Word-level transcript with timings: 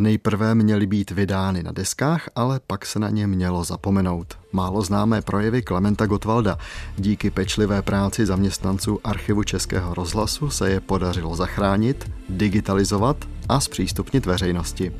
Nejprve 0.00 0.54
měly 0.54 0.86
být 0.86 1.10
vydány 1.10 1.62
na 1.62 1.72
deskách, 1.72 2.28
ale 2.34 2.60
pak 2.66 2.86
se 2.86 2.98
na 2.98 3.10
ně 3.10 3.26
mělo 3.26 3.64
zapomenout. 3.64 4.38
Málo 4.52 4.82
známé 4.82 5.22
projevy 5.22 5.62
Klementa 5.62 6.06
Gottwalda. 6.06 6.58
Díky 6.96 7.30
pečlivé 7.30 7.82
práci 7.82 8.26
zaměstnanců 8.26 9.00
archivu 9.04 9.44
Českého 9.44 9.94
rozhlasu 9.94 10.50
se 10.50 10.70
je 10.70 10.80
podařilo 10.80 11.36
zachránit, 11.36 12.10
digitalizovat 12.28 13.16
a 13.48 13.60
zpřístupnit 13.60 14.26
veřejnosti. 14.26 14.92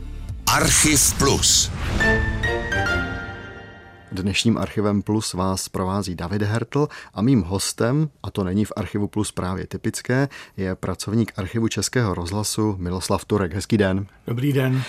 Archiv 0.46 1.18
Plus. 1.18 1.70
Dnešním 4.12 4.58
Archivem 4.58 5.02
Plus 5.02 5.34
vás 5.34 5.68
provází 5.68 6.14
David 6.14 6.42
Hertl 6.42 6.88
a 7.14 7.22
mým 7.22 7.42
hostem, 7.42 8.08
a 8.22 8.30
to 8.30 8.44
není 8.44 8.64
v 8.64 8.72
Archivu 8.76 9.08
Plus 9.08 9.32
právě 9.32 9.66
typické, 9.66 10.28
je 10.56 10.74
pracovník 10.74 11.32
Archivu 11.36 11.68
Českého 11.68 12.14
rozhlasu 12.14 12.76
Miloslav 12.78 13.24
Turek. 13.24 13.54
Hezký 13.54 13.78
den. 13.78 14.06
Dobrý 14.26 14.52
den. 14.52 14.82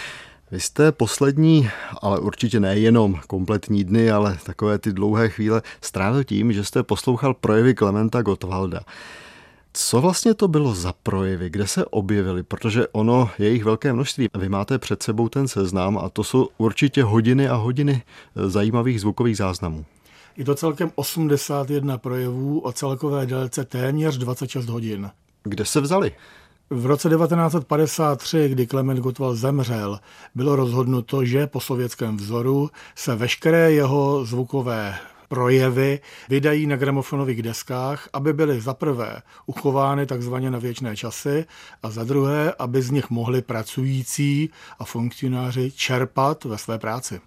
Vy 0.51 0.59
jste 0.59 0.91
poslední, 0.91 1.69
ale 2.01 2.19
určitě 2.19 2.59
nejenom 2.59 3.19
kompletní 3.27 3.83
dny, 3.83 4.11
ale 4.11 4.37
takové 4.43 4.77
ty 4.77 4.93
dlouhé 4.93 5.29
chvíle 5.29 5.61
strávil 5.81 6.23
tím, 6.23 6.53
že 6.53 6.63
jste 6.63 6.83
poslouchal 6.83 7.33
projevy 7.33 7.73
Klementa 7.73 8.21
Gottwalda. 8.21 8.79
Co 9.73 10.01
vlastně 10.01 10.33
to 10.33 10.47
bylo 10.47 10.75
za 10.75 10.93
projevy, 11.03 11.49
kde 11.49 11.67
se 11.67 11.85
objevily? 11.85 12.43
Protože 12.43 12.87
ono 12.87 13.29
je 13.39 13.49
jich 13.49 13.63
velké 13.63 13.93
množství. 13.93 14.27
Vy 14.37 14.49
máte 14.49 14.79
před 14.79 15.03
sebou 15.03 15.29
ten 15.29 15.47
seznam 15.47 15.97
a 15.97 16.09
to 16.09 16.23
jsou 16.23 16.49
určitě 16.57 17.03
hodiny 17.03 17.49
a 17.49 17.55
hodiny 17.55 18.03
eh, 18.35 18.49
zajímavých 18.49 19.01
zvukových 19.01 19.37
záznamů. 19.37 19.85
Je 20.37 20.45
to 20.45 20.55
celkem 20.55 20.91
81 20.95 21.97
projevů 21.97 22.59
o 22.59 22.71
celkové 22.71 23.25
délce 23.25 23.65
téměř 23.65 24.17
26 24.17 24.69
hodin. 24.69 25.09
Kde 25.43 25.65
se 25.65 25.81
vzali? 25.81 26.11
V 26.69 26.85
roce 26.85 27.09
1953, 27.09 28.49
kdy 28.49 28.67
Klement 28.67 28.99
Gottwald 28.99 29.37
zemřel, 29.37 29.99
bylo 30.35 30.55
rozhodnuto, 30.55 31.25
že 31.25 31.47
po 31.47 31.59
sovětském 31.59 32.17
vzoru 32.17 32.69
se 32.95 33.15
veškeré 33.15 33.71
jeho 33.71 34.25
zvukové 34.25 34.95
projevy 35.31 35.99
vydají 36.29 36.67
na 36.67 36.75
gramofonových 36.75 37.41
deskách, 37.41 38.09
aby 38.13 38.33
byly 38.33 38.61
za 38.61 38.73
prvé 38.73 39.21
uchovány 39.45 40.05
takzvaně 40.05 40.51
na 40.51 40.59
věčné 40.59 40.95
časy 40.95 41.45
a 41.83 41.89
za 41.89 42.03
druhé, 42.03 42.53
aby 42.59 42.81
z 42.81 42.91
nich 42.91 43.09
mohli 43.09 43.41
pracující 43.41 44.49
a 44.79 44.85
funkcionáři 44.85 45.71
čerpat 45.71 46.43
ve 46.43 46.57
své 46.57 46.79
práci. 46.79 47.21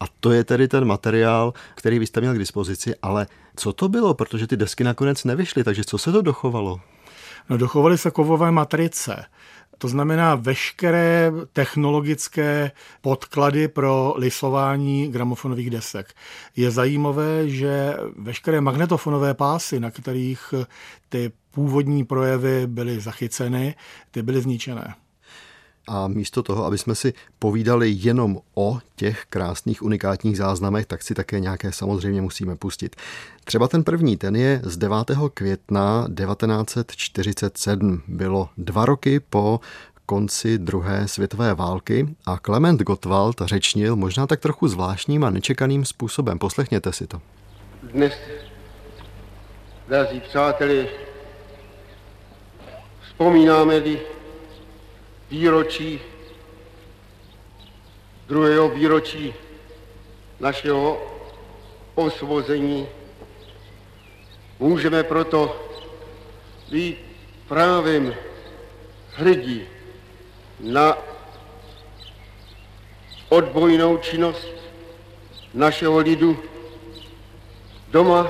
A 0.00 0.04
to 0.20 0.32
je 0.32 0.44
tedy 0.44 0.68
ten 0.68 0.84
materiál, 0.84 1.52
který 1.74 1.98
vy 1.98 2.06
jste 2.06 2.20
měl 2.20 2.34
k 2.34 2.38
dispozici, 2.38 2.94
ale 3.02 3.26
co 3.56 3.72
to 3.72 3.88
bylo, 3.88 4.14
protože 4.14 4.46
ty 4.46 4.56
desky 4.56 4.84
nakonec 4.84 5.24
nevyšly, 5.24 5.64
takže 5.64 5.84
co 5.84 5.98
se 5.98 6.12
to 6.12 6.22
dochovalo? 6.22 6.80
No, 7.50 7.56
dochovaly 7.58 7.98
se 7.98 8.10
kovové 8.10 8.50
matrice. 8.50 9.24
To 9.78 9.88
znamená 9.88 10.34
veškeré 10.34 11.32
technologické 11.52 12.70
podklady 13.00 13.68
pro 13.68 14.14
lisování 14.16 15.08
gramofonových 15.08 15.70
desek. 15.70 16.14
Je 16.56 16.70
zajímavé, 16.70 17.48
že 17.48 17.94
veškeré 18.16 18.60
magnetofonové 18.60 19.34
pásy, 19.34 19.80
na 19.80 19.90
kterých 19.90 20.54
ty 21.08 21.32
původní 21.50 22.04
projevy 22.04 22.66
byly 22.66 23.00
zachyceny, 23.00 23.74
ty 24.10 24.22
byly 24.22 24.40
zničené. 24.40 24.94
A 25.88 26.08
místo 26.08 26.42
toho, 26.42 26.64
aby 26.64 26.78
jsme 26.78 26.94
si 26.94 27.12
povídali 27.38 27.90
jenom 27.90 28.38
o 28.54 28.78
těch 28.96 29.24
krásných 29.30 29.82
unikátních 29.82 30.36
záznamech, 30.36 30.86
tak 30.86 31.02
si 31.02 31.14
také 31.14 31.40
nějaké 31.40 31.72
samozřejmě 31.72 32.22
musíme 32.22 32.56
pustit. 32.56 32.96
Třeba 33.44 33.68
ten 33.68 33.84
první, 33.84 34.16
ten 34.16 34.36
je 34.36 34.60
z 34.64 34.76
9. 34.76 34.96
května 35.34 36.06
1947. 36.26 38.02
Bylo 38.08 38.48
dva 38.56 38.84
roky 38.86 39.20
po 39.20 39.60
konci 40.06 40.58
druhé 40.58 41.08
světové 41.08 41.54
války 41.54 42.08
a 42.26 42.38
Klement 42.38 42.82
Gottwald 42.82 43.40
řečnil 43.44 43.96
možná 43.96 44.26
tak 44.26 44.40
trochu 44.40 44.68
zvláštním 44.68 45.24
a 45.24 45.30
nečekaným 45.30 45.84
způsobem. 45.84 46.38
Poslechněte 46.38 46.92
si 46.92 47.06
to. 47.06 47.20
Dnes, 47.82 48.12
drazí 49.88 50.20
přáteli, 50.20 50.88
vzpomínáme-li 53.06 54.00
výročí, 55.32 56.00
druhého 58.28 58.68
výročí 58.68 59.34
našeho 60.40 61.00
osvobození. 61.94 62.88
Můžeme 64.58 65.02
proto 65.02 65.56
být 66.70 66.98
právem 67.48 68.14
hrdí 69.16 69.64
na 70.60 70.98
odbojnou 73.28 73.98
činnost 73.98 74.52
našeho 75.54 75.98
lidu 75.98 76.36
doma 77.88 78.28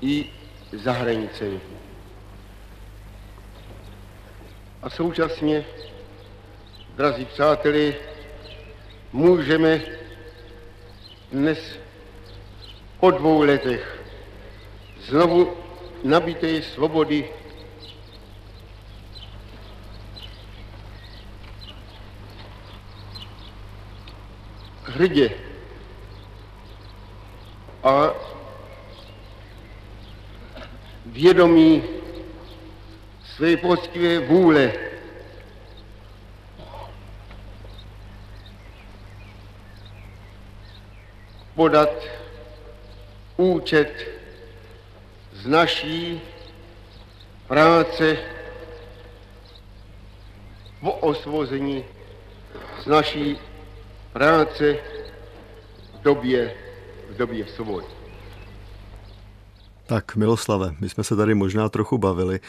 i 0.00 0.26
za 0.72 0.92
hranicemi. 0.92 1.60
A 4.82 4.90
současně 4.90 5.64
drazí 6.96 7.24
přáteli, 7.24 7.96
můžeme 9.12 9.80
dnes 11.32 11.58
po 13.00 13.10
dvou 13.10 13.42
letech 13.42 14.02
znovu 15.00 15.56
nabité 16.04 16.62
svobody 16.62 17.28
hrdě 24.84 25.30
a 27.84 28.10
vědomí 31.06 31.82
své 33.24 33.56
poctivé 33.56 34.18
vůle 34.18 34.72
podat 41.54 41.88
účet 43.36 43.92
z 45.32 45.46
naší 45.46 46.20
práce 47.48 48.16
v 50.82 50.88
osvození, 50.88 51.84
z 52.82 52.86
naší 52.86 53.38
práce 54.12 54.76
v 55.94 56.02
době, 56.02 56.54
v 57.10 57.16
době 57.16 57.46
svobody. 57.46 57.86
Tak, 59.86 60.16
Miloslave, 60.16 60.74
my 60.80 60.88
jsme 60.88 61.04
se 61.04 61.16
tady 61.16 61.34
možná 61.34 61.68
trochu 61.68 61.98
bavili. 61.98 62.40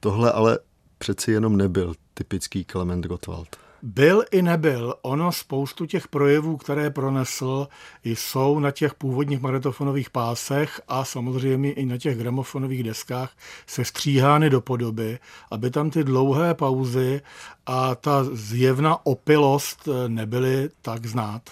Tohle 0.00 0.32
ale 0.32 0.58
přeci 0.98 1.32
jenom 1.32 1.56
nebyl 1.56 1.94
typický 2.14 2.64
Klement 2.64 3.06
Gottwald. 3.06 3.67
Byl 3.82 4.24
i 4.30 4.42
nebyl. 4.42 4.94
Ono 5.02 5.32
spoustu 5.32 5.86
těch 5.86 6.08
projevů, 6.08 6.56
které 6.56 6.90
pronesl, 6.90 7.68
jsou 8.04 8.58
na 8.58 8.70
těch 8.70 8.94
původních 8.94 9.40
magnetofonových 9.40 10.10
pásech 10.10 10.80
a 10.88 11.04
samozřejmě 11.04 11.72
i 11.72 11.86
na 11.86 11.98
těch 11.98 12.18
gramofonových 12.18 12.82
deskách 12.82 13.32
se 13.66 13.84
stříhány 13.84 14.50
do 14.50 14.60
podoby, 14.60 15.18
aby 15.50 15.70
tam 15.70 15.90
ty 15.90 16.04
dlouhé 16.04 16.54
pauzy 16.54 17.20
a 17.66 17.94
ta 17.94 18.24
zjevná 18.32 19.06
opilost 19.06 19.88
nebyly 20.08 20.68
tak 20.82 21.06
znát. 21.06 21.42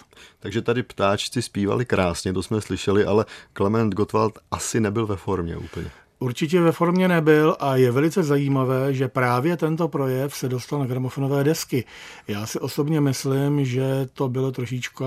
Takže 0.41 0.63
tady 0.63 0.83
ptáčci 0.83 1.43
zpívali 1.43 1.85
krásně, 1.85 2.33
to 2.33 2.43
jsme 2.43 2.61
slyšeli, 2.61 3.05
ale 3.05 3.25
Klement 3.53 3.95
Gottwald 3.95 4.39
asi 4.51 4.81
nebyl 4.81 5.07
ve 5.07 5.17
formě 5.17 5.57
úplně. 5.57 5.91
Určitě 6.19 6.61
ve 6.61 6.73
formě 6.73 7.09
nebyl 7.09 7.57
a 7.61 7.77
je 7.77 7.91
velice 7.91 8.23
zajímavé, 8.23 8.95
že 8.95 9.09
právě 9.09 9.57
tento 9.57 9.89
projev 9.89 10.37
se 10.37 10.49
dostal 10.49 10.79
na 10.79 10.87
gramofonové 10.87 11.45
desky. 11.45 11.85
Já 12.29 12.47
si 12.47 12.61
osobně 12.61 13.01
myslím, 13.01 13.65
že 13.65 14.09
to 14.13 14.29
bylo 14.29 14.53
trošičku, 14.53 15.05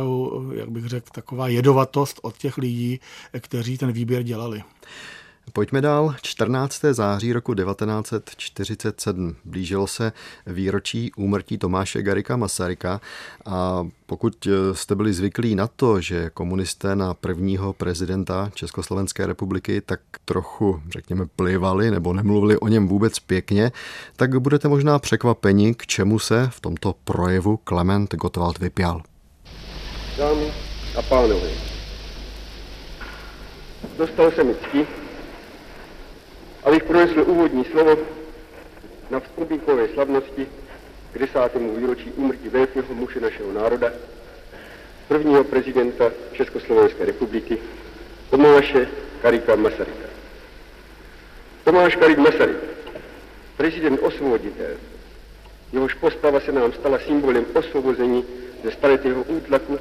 jak 0.54 0.69
bych 0.69 0.86
řekl, 0.86 1.07
taková 1.12 1.48
jedovatost 1.48 2.19
od 2.22 2.38
těch 2.38 2.57
lidí, 2.57 3.00
kteří 3.39 3.78
ten 3.78 3.92
výběr 3.92 4.24
dělali. 4.24 4.63
Pojďme 5.54 5.81
dál. 5.81 6.16
14. 6.22 6.81
září 6.92 7.34
roku 7.34 7.54
1947 7.54 9.36
blížilo 9.46 9.88
se 9.88 10.12
výročí 10.48 11.12
úmrtí 11.18 11.57
Tomáše 11.57 12.01
Garika 12.01 12.38
Masaryka 12.38 13.01
a 13.46 13.88
pokud 14.06 14.48
jste 14.74 14.96
byli 14.96 15.13
zvyklí 15.13 15.56
na 15.56 15.68
to, 15.68 16.01
že 16.01 16.30
komunisté 16.30 16.96
na 16.96 17.13
prvního 17.13 17.74
prezidenta 17.74 18.50
Československé 18.54 19.25
republiky 19.25 19.81
tak 19.81 20.00
trochu, 20.25 20.81
řekněme, 20.90 21.25
plivali 21.36 21.92
nebo 21.92 22.13
nemluvili 22.13 22.57
o 22.57 22.68
něm 22.68 22.88
vůbec 22.88 23.19
pěkně, 23.19 23.72
tak 24.16 24.40
budete 24.40 24.68
možná 24.68 25.00
překvapeni, 25.00 25.75
k 25.75 25.88
čemu 25.88 26.19
se 26.19 26.48
v 26.52 26.60
tomto 26.60 26.95
projevu 27.04 27.57
Klement 27.57 28.16
Gottwald 28.16 28.60
vypěl. 28.60 29.02
Dámy 30.18 30.54
a 30.98 31.02
pánové, 31.02 31.50
dostal 33.98 34.31
se 34.31 34.44
mi 34.44 34.56
cti 34.56 34.99
abych 36.63 36.83
pronesl 36.83 37.23
úvodní 37.27 37.65
slovo 37.65 37.97
na 39.09 39.19
vzpomínkové 39.19 39.88
slavnosti 39.88 40.47
k 41.13 41.19
desátému 41.19 41.75
výročí 41.75 42.11
úmrtí 42.11 42.50
velkého 42.50 42.94
muže 42.94 43.19
našeho 43.19 43.53
národa, 43.53 43.91
prvního 45.07 45.44
prezidenta 45.44 46.11
Československé 46.33 47.06
republiky, 47.06 47.57
Tomáše 48.29 48.88
Karika 49.21 49.56
Masaryka. 49.56 50.09
Tomáš 51.63 51.95
Karik 51.95 52.17
Masaryk, 52.17 52.57
prezident 53.57 54.00
osvoboditel, 54.00 54.75
jehož 55.73 55.94
postava 55.94 56.39
se 56.39 56.51
nám 56.51 56.73
stala 56.73 57.00
symbolem 57.00 57.45
osvobození 57.53 58.25
ze 58.63 58.71
staletého 58.71 59.23
útlaku, 59.23 59.79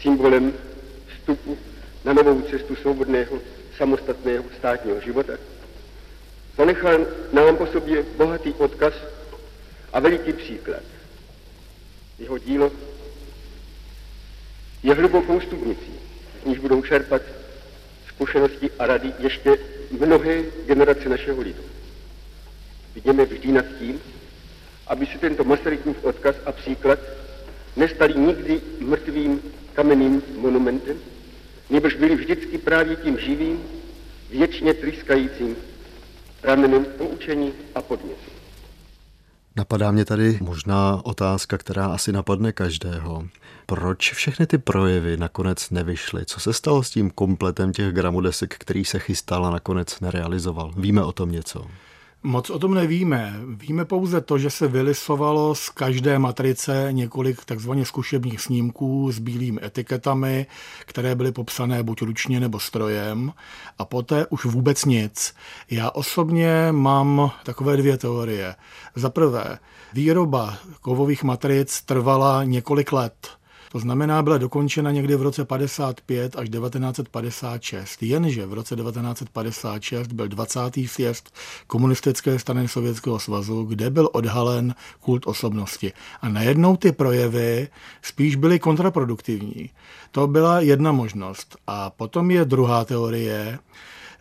symbolem 0.00 0.52
vstupu 1.08 1.58
na 2.04 2.12
novou 2.12 2.42
cestu 2.42 2.76
svobodného, 2.76 3.38
samostatného 3.76 4.44
státního 4.58 5.00
života, 5.00 5.32
zanechal 6.58 7.06
nám 7.32 7.56
po 7.56 7.66
sobě 7.66 8.04
bohatý 8.16 8.52
odkaz 8.52 8.94
a 9.92 10.00
veliký 10.00 10.32
příklad. 10.32 10.82
Jeho 12.18 12.38
dílo 12.38 12.72
je 14.82 14.94
hlubokou 14.94 15.40
stupnicí, 15.40 15.92
z 16.42 16.46
níž 16.46 16.58
budou 16.58 16.82
čerpat 16.82 17.22
zkušenosti 18.08 18.70
a 18.78 18.86
rady 18.86 19.12
ještě 19.18 19.58
mnohé 19.90 20.42
generace 20.66 21.08
našeho 21.08 21.42
lidu. 21.42 21.62
Vidíme 22.94 23.24
vždy 23.24 23.52
nad 23.52 23.64
tím, 23.78 24.00
aby 24.86 25.06
se 25.06 25.18
tento 25.18 25.44
Masarykův 25.44 26.04
odkaz 26.04 26.36
a 26.46 26.52
příklad 26.52 26.98
nestali 27.76 28.14
nikdy 28.14 28.60
mrtvým 28.78 29.42
kamenným 29.74 30.22
monumentem, 30.36 30.98
nebož 31.70 31.94
byli 31.94 32.16
vždycky 32.16 32.58
právě 32.58 32.96
tím 32.96 33.18
živým, 33.18 33.62
věčně 34.30 34.74
tryskajícím 34.74 35.56
pramenem 36.40 36.84
poučení 36.84 37.52
a 37.74 37.82
podnětu. 37.82 38.30
Napadá 39.56 39.90
mě 39.90 40.04
tady 40.04 40.38
možná 40.42 41.00
otázka, 41.04 41.58
která 41.58 41.86
asi 41.86 42.12
napadne 42.12 42.52
každého. 42.52 43.28
Proč 43.66 44.12
všechny 44.12 44.46
ty 44.46 44.58
projevy 44.58 45.16
nakonec 45.16 45.70
nevyšly? 45.70 46.26
Co 46.26 46.40
se 46.40 46.52
stalo 46.52 46.82
s 46.82 46.90
tím 46.90 47.10
kompletem 47.10 47.72
těch 47.72 47.92
gramodesek, 47.92 48.54
který 48.58 48.84
se 48.84 48.98
chystal 48.98 49.46
a 49.46 49.50
nakonec 49.50 50.00
nerealizoval? 50.00 50.72
Víme 50.76 51.02
o 51.02 51.12
tom 51.12 51.32
něco? 51.32 51.66
Moc 52.22 52.50
o 52.50 52.58
tom 52.58 52.74
nevíme. 52.74 53.34
Víme 53.46 53.84
pouze 53.84 54.20
to, 54.20 54.38
že 54.38 54.50
se 54.50 54.68
vylisovalo 54.68 55.54
z 55.54 55.68
každé 55.68 56.18
matrice 56.18 56.88
několik 56.90 57.44
takzvaně 57.44 57.84
zkušebních 57.84 58.40
snímků 58.40 59.12
s 59.12 59.18
bílými 59.18 59.60
etiketami, 59.64 60.46
které 60.80 61.14
byly 61.14 61.32
popsané 61.32 61.82
buď 61.82 62.02
ručně 62.02 62.40
nebo 62.40 62.60
strojem 62.60 63.32
a 63.78 63.84
poté 63.84 64.26
už 64.26 64.44
vůbec 64.44 64.84
nic. 64.84 65.34
Já 65.70 65.90
osobně 65.90 66.68
mám 66.70 67.30
takové 67.44 67.76
dvě 67.76 67.96
teorie. 67.96 68.54
Za 68.94 69.10
prvé, 69.10 69.58
výroba 69.92 70.58
kovových 70.80 71.24
matric 71.24 71.82
trvala 71.82 72.44
několik 72.44 72.92
let. 72.92 73.37
To 73.72 73.78
znamená, 73.78 74.22
byla 74.22 74.38
dokončena 74.38 74.90
někdy 74.90 75.16
v 75.16 75.22
roce 75.22 75.44
55 75.44 76.36
až 76.36 76.48
1956. 76.48 78.02
Jenže 78.02 78.46
v 78.46 78.52
roce 78.52 78.76
1956 78.76 80.12
byl 80.12 80.28
20. 80.28 80.60
sjezd 80.86 81.34
komunistické 81.66 82.38
strany 82.38 82.68
Sovětského 82.68 83.18
svazu, 83.18 83.62
kde 83.64 83.90
byl 83.90 84.08
odhalen 84.12 84.74
kult 85.00 85.26
osobnosti. 85.26 85.92
A 86.20 86.28
najednou 86.28 86.76
ty 86.76 86.92
projevy 86.92 87.68
spíš 88.02 88.36
byly 88.36 88.58
kontraproduktivní. 88.58 89.70
To 90.10 90.26
byla 90.26 90.60
jedna 90.60 90.92
možnost. 90.92 91.56
A 91.66 91.90
potom 91.90 92.30
je 92.30 92.44
druhá 92.44 92.84
teorie, 92.84 93.58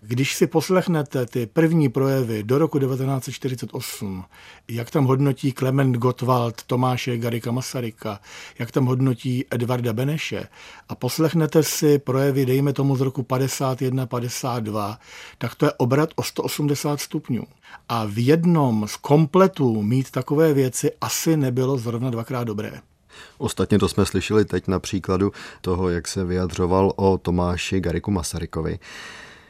když 0.01 0.35
si 0.35 0.47
poslechnete 0.47 1.25
ty 1.25 1.45
první 1.45 1.89
projevy 1.89 2.44
do 2.44 2.57
roku 2.57 2.79
1948, 2.79 4.23
jak 4.67 4.91
tam 4.91 5.05
hodnotí 5.05 5.51
Klement 5.51 5.95
Gottwald 5.97 6.63
Tomáše 6.63 7.17
Garika 7.17 7.51
Masaryka, 7.51 8.19
jak 8.59 8.71
tam 8.71 8.85
hodnotí 8.85 9.45
Edvarda 9.51 9.94
Beneše 9.94 10.47
a 10.89 10.95
poslechnete 10.95 11.63
si 11.63 11.99
projevy, 11.99 12.45
dejme 12.45 12.73
tomu 12.73 12.95
z 12.95 13.01
roku 13.01 13.21
51-52, 13.21 14.97
tak 15.38 15.55
to 15.55 15.65
je 15.65 15.71
obrat 15.77 16.09
o 16.15 16.23
180 16.23 17.01
stupňů. 17.01 17.43
A 17.89 18.05
v 18.05 18.25
jednom 18.25 18.88
z 18.88 18.95
kompletů 18.95 19.81
mít 19.83 20.11
takové 20.11 20.53
věci 20.53 20.91
asi 21.01 21.38
nebylo 21.38 21.77
zrovna 21.77 22.09
dvakrát 22.09 22.43
dobré. 22.43 22.81
Ostatně 23.38 23.79
to 23.79 23.89
jsme 23.89 24.05
slyšeli 24.05 24.45
teď 24.45 24.67
na 24.67 24.79
příkladu 24.79 25.31
toho, 25.61 25.89
jak 25.89 26.07
se 26.07 26.23
vyjadřoval 26.25 26.93
o 26.95 27.17
Tomáši 27.17 27.79
Gariku 27.79 28.11
Masarykovi. 28.11 28.79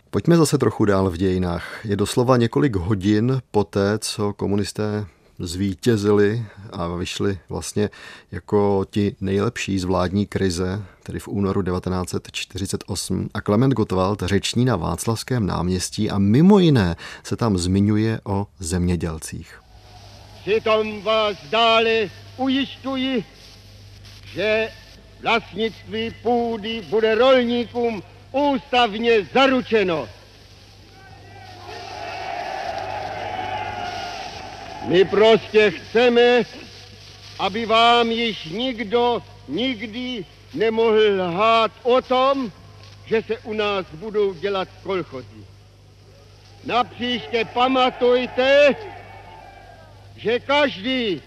Pojďme 0.10 0.38
zase 0.38 0.58
trochu 0.58 0.86
dál 0.86 1.10
v 1.10 1.18
dějinách. 1.18 1.86
Je 1.86 1.96
doslova 1.96 2.38
několik 2.38 2.76
hodin 2.76 3.42
poté, 3.52 4.00
co 4.00 4.34
komunisté 4.34 5.06
zvítězili 5.40 6.46
a 6.72 6.88
vyšli 6.88 7.40
vlastně 7.50 7.90
jako 8.32 8.86
ti 8.90 9.16
nejlepší 9.22 9.80
z 9.80 9.84
vládní 9.84 10.26
krize, 10.26 10.84
tedy 11.04 11.20
v 11.20 11.28
únoru 11.28 11.64
1948. 11.64 13.30
A 13.34 13.42
Klement 13.42 13.74
Gottwald 13.74 14.22
řeční 14.22 14.66
na 14.66 14.76
Václavském 14.76 15.46
náměstí 15.46 16.10
a 16.10 16.18
mimo 16.18 16.60
jiné 16.60 16.96
se 17.24 17.36
tam 17.36 17.58
zmiňuje 17.58 18.20
o 18.24 18.48
zemědělcích. 18.60 19.62
Přitom 20.42 21.02
vás 21.02 21.38
dále 21.50 22.10
ujišťuji, 22.38 23.24
že 24.34 24.70
vlastnictví 25.22 26.16
půdy 26.24 26.82
bude 26.90 27.16
rolníkům 27.16 28.04
ústavně 28.32 29.24
zaručeno. 29.34 30.10
My 34.88 35.06
prostě 35.06 35.72
chceme, 35.72 36.44
aby 37.40 37.66
vám 37.66 38.12
již 38.12 38.46
nikdo 38.46 39.24
nikdy 39.48 40.26
nemohl 40.54 41.22
lhát 41.22 41.72
o 41.84 42.02
tom, 42.02 42.52
že 43.06 43.22
se 43.22 43.38
u 43.38 43.54
nás 43.54 43.86
budou 43.94 44.34
dělat 44.34 44.68
kolchozy. 44.84 45.46
Napříště 46.64 47.46
pamatujte, 47.46 48.76
že 50.16 50.40
každý, 50.40 51.22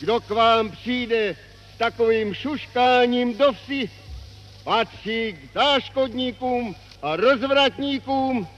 kdo 0.00 0.20
k 0.20 0.30
vám 0.30 0.70
přijde 0.70 1.36
s 1.74 1.78
takovým 1.78 2.34
šuškáním 2.34 3.36
do 3.36 3.52
vsi, 3.52 3.90
patří 4.70 5.32
k 5.32 5.54
záškodníkům 5.54 6.74
a 7.02 7.16
rozvratníkům, 7.16 8.48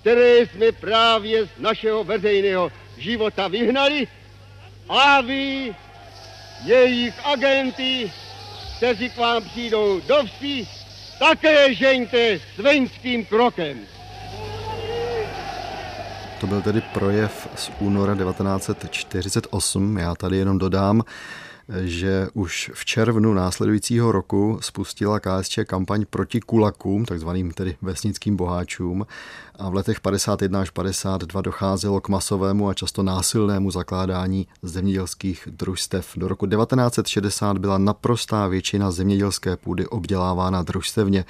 které 0.00 0.46
jsme 0.46 0.72
právě 0.72 1.46
z 1.46 1.48
našeho 1.58 2.04
veřejného 2.04 2.72
života 2.98 3.48
vyhnali 3.48 4.08
a 4.88 5.20
vy, 5.20 5.74
jejich 6.64 7.26
agenty, 7.26 8.12
kteří 8.76 9.10
k 9.10 9.16
vám 9.16 9.42
přijdou 9.44 10.00
do 10.00 10.24
vsi, 10.24 10.68
také 11.18 11.74
žeňte 11.74 12.38
svenským 12.54 13.24
krokem. 13.24 13.78
To 16.40 16.46
byl 16.46 16.62
tedy 16.62 16.80
projev 16.80 17.48
z 17.54 17.70
února 17.78 18.14
1948. 18.16 19.98
Já 19.98 20.14
tady 20.14 20.36
jenom 20.36 20.58
dodám, 20.58 21.02
že 21.84 22.28
už 22.34 22.70
v 22.74 22.84
červnu 22.84 23.34
následujícího 23.34 24.12
roku 24.12 24.58
spustila 24.62 25.20
KSČ 25.20 25.58
kampaň 25.66 26.04
proti 26.10 26.40
kulakům, 26.40 27.04
takzvaným 27.04 27.50
tedy 27.50 27.76
vesnickým 27.82 28.36
boháčům 28.36 29.06
a 29.56 29.68
v 29.68 29.74
letech 29.74 30.00
51 30.00 30.60
až 30.60 30.70
52 30.70 31.40
docházelo 31.40 32.00
k 32.00 32.08
masovému 32.08 32.68
a 32.68 32.74
často 32.74 33.02
násilnému 33.02 33.70
zakládání 33.70 34.46
zemědělských 34.62 35.48
družstev. 35.50 36.12
Do 36.16 36.28
roku 36.28 36.46
1960 36.46 37.58
byla 37.58 37.78
naprostá 37.78 38.46
většina 38.46 38.90
zemědělské 38.90 39.56
půdy 39.56 39.86
obdělávána 39.86 40.62
družstevně 40.62 41.24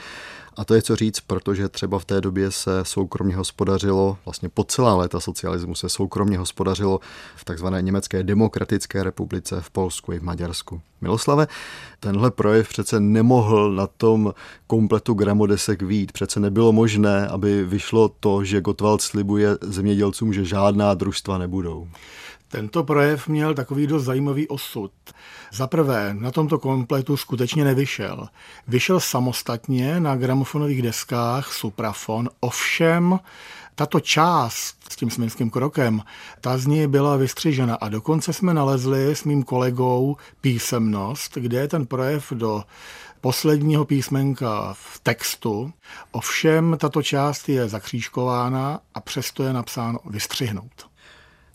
a 0.56 0.64
to 0.64 0.74
je 0.74 0.82
co 0.82 0.96
říct, 0.96 1.20
protože 1.20 1.68
třeba 1.68 1.98
v 1.98 2.04
té 2.04 2.20
době 2.20 2.50
se 2.50 2.70
soukromně 2.82 3.36
hospodařilo, 3.36 4.18
vlastně 4.24 4.48
po 4.48 4.64
celá 4.64 4.94
léta 4.94 5.20
socialismu 5.20 5.74
se 5.74 5.88
soukromně 5.88 6.38
hospodařilo 6.38 7.00
v 7.36 7.44
takzvané 7.44 7.82
Německé 7.82 8.22
demokratické 8.22 9.02
republice 9.02 9.60
v 9.60 9.70
Polsku 9.70 10.12
i 10.12 10.18
v 10.18 10.22
Maďarsku. 10.22 10.80
Miloslave, 11.00 11.46
tenhle 12.00 12.30
projev 12.30 12.68
přece 12.68 13.00
nemohl 13.00 13.72
na 13.72 13.86
tom 13.86 14.34
kompletu 14.66 15.14
gramodesek 15.14 15.82
vít. 15.82 16.12
Přece 16.12 16.40
nebylo 16.40 16.72
možné, 16.72 17.28
aby 17.28 17.64
vyšlo 17.64 18.08
to, 18.20 18.44
že 18.44 18.60
Gottwald 18.60 19.02
slibuje 19.02 19.58
zemědělcům, 19.60 20.32
že 20.32 20.44
žádná 20.44 20.94
družstva 20.94 21.38
nebudou. 21.38 21.88
Tento 22.52 22.84
projev 22.84 23.28
měl 23.28 23.54
takový 23.54 23.86
dost 23.86 24.04
zajímavý 24.04 24.48
osud. 24.48 24.92
Za 25.52 25.66
prvé, 25.66 26.14
na 26.18 26.30
tomto 26.30 26.58
kompletu 26.58 27.16
skutečně 27.16 27.64
nevyšel. 27.64 28.28
Vyšel 28.68 29.00
samostatně 29.00 30.00
na 30.00 30.16
gramofonových 30.16 30.82
deskách 30.82 31.52
Suprafon, 31.52 32.30
ovšem 32.40 33.20
tato 33.74 34.00
část 34.00 34.76
s 34.92 34.96
tím 34.96 35.10
směnským 35.10 35.50
krokem, 35.50 36.02
ta 36.40 36.58
z 36.58 36.66
ní 36.66 36.86
byla 36.86 37.16
vystřižena 37.16 37.74
a 37.74 37.88
dokonce 37.88 38.32
jsme 38.32 38.54
nalezli 38.54 39.16
s 39.16 39.24
mým 39.24 39.42
kolegou 39.42 40.16
písemnost, 40.40 41.34
kde 41.34 41.58
je 41.60 41.68
ten 41.68 41.86
projev 41.86 42.32
do 42.32 42.64
posledního 43.20 43.84
písmenka 43.84 44.74
v 44.78 45.00
textu. 45.02 45.72
Ovšem 46.10 46.76
tato 46.80 47.02
část 47.02 47.48
je 47.48 47.68
zakřížkována 47.68 48.80
a 48.94 49.00
přesto 49.00 49.42
je 49.42 49.52
napsáno 49.52 49.98
vystřihnout. 50.04 50.91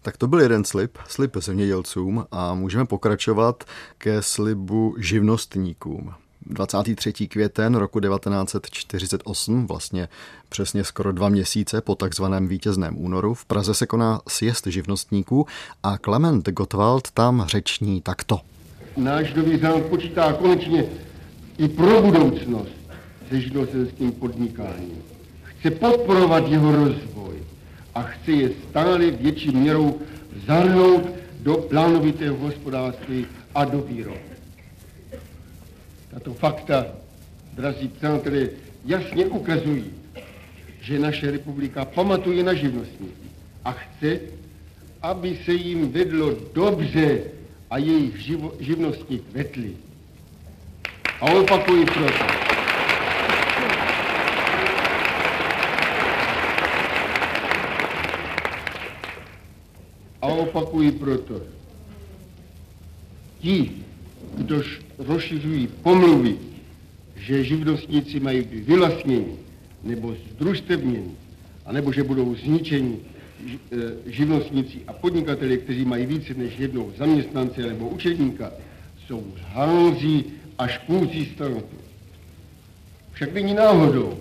Tak 0.08 0.18
to 0.18 0.28
byl 0.28 0.42
jeden 0.42 0.64
slib, 0.64 0.98
slib 1.08 1.38
zemědělcům 1.38 2.26
a 2.32 2.54
můžeme 2.54 2.86
pokračovat 2.86 3.64
ke 3.98 4.22
slibu 4.22 4.96
živnostníkům. 5.00 6.14
23. 6.46 7.14
květen 7.28 7.76
roku 7.76 8.00
1948, 8.00 9.68
vlastně 9.68 10.08
přesně 10.50 10.84
skoro 10.84 11.12
dva 11.12 11.30
měsíce 11.30 11.82
po 11.82 11.96
takzvaném 11.96 12.48
vítězném 12.48 13.02
únoru, 13.02 13.34
v 13.34 13.46
Praze 13.46 13.74
se 13.74 13.86
koná 13.86 14.22
sjezd 14.28 14.68
živnostníků 14.68 15.48
a 15.84 15.98
Klement 15.98 16.50
Gottwald 16.50 17.12
tam 17.12 17.46
řeční 17.48 18.02
takto. 18.02 18.40
Náš 18.98 19.34
nový 19.34 19.60
zámek 19.60 19.86
počítá 19.86 20.34
konečně 20.34 20.86
i 21.58 21.68
pro 21.68 22.02
budoucnost 22.02 22.72
se 23.30 23.42
živnostenským 23.42 24.12
podnikáním. 24.12 25.04
Chce 25.44 25.72
podporovat 25.72 26.48
jeho 26.48 26.72
rozvoj 26.72 27.07
a 27.98 28.02
chce 28.04 28.32
je 28.32 28.50
stále 28.70 29.12
větší 29.12 29.52
měrou 29.52 30.02
zahrnout 30.46 31.10
do 31.40 31.54
plánovitého 31.54 32.38
hospodářství 32.38 33.26
a 33.56 33.66
do 33.66 33.82
výroby. 33.82 34.20
Tato 36.12 36.34
fakta, 36.34 36.86
drazí 37.54 37.88
přátelé, 37.88 38.50
jasně 38.86 39.26
ukazují, 39.26 39.86
že 40.82 41.00
naše 41.00 41.32
republika 41.32 41.86
pamatuje 41.86 42.44
na 42.44 42.54
živnostníky 42.54 43.28
a 43.66 43.72
chce, 43.72 44.20
aby 45.02 45.40
se 45.46 45.54
jim 45.54 45.92
vedlo 45.92 46.38
dobře 46.54 47.22
a 47.70 47.78
jejich 47.78 48.18
živo, 48.18 48.54
živnosti 48.60 49.20
kvetly. 49.32 49.72
A 51.22 51.26
opakuji 51.26 51.86
proto. 51.86 52.48
A 60.22 60.28
opakuji 60.48 60.92
proto. 60.92 61.42
Ti, 63.40 63.72
kdož 64.38 64.82
rozšiřují 64.98 65.68
pomluvy, 65.68 66.38
že 67.16 67.44
živnostníci 67.44 68.20
mají 68.20 68.42
být 68.42 68.64
vylastněni 68.68 69.36
nebo 69.84 70.16
združstevněni, 70.36 71.12
anebo 71.66 71.92
že 71.92 72.04
budou 72.04 72.36
zničeni 72.36 72.98
e, 72.98 74.12
živnostníci 74.12 74.78
a 74.88 74.94
podnikateli, 74.94 75.58
kteří 75.58 75.86
mají 75.86 76.06
více 76.06 76.34
než 76.34 76.60
jednou 76.60 76.94
zaměstnance 76.98 77.62
nebo 77.62 77.90
učedníka, 77.90 78.52
jsou 79.08 79.24
hanzí 79.54 80.26
a 80.58 80.68
škůlcí 80.68 81.26
státu. 81.26 81.78
Však 83.12 83.34
není 83.34 83.54
náhodou, 83.54 84.20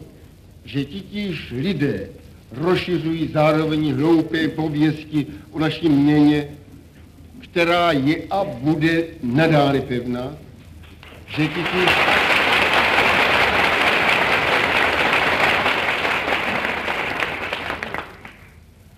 že 0.64 0.84
titíž 0.84 1.50
lidé 1.50 2.08
rozšiřují 2.52 3.28
zároveň 3.32 3.94
hloupé 3.94 4.48
pověsti 4.48 5.26
o 5.50 5.58
naší 5.58 5.88
měně, 5.88 6.48
která 7.40 7.92
je 7.92 8.22
a 8.30 8.44
bude 8.44 9.04
nadále 9.22 9.80
pevná, 9.80 10.36
že 11.26 11.48
titíž 11.48 11.90